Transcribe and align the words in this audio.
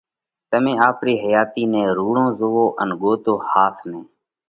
تمي 0.49 0.73
آپرِي 0.89 1.13
حياتِي 1.23 1.63
نئہ 1.71 1.83
رُوڙون 1.97 2.29
زوئو 2.39 2.65
ان 2.81 2.89
ڳوتو 3.01 3.33
ۿاس 3.49 3.75
نئہ 3.89 4.01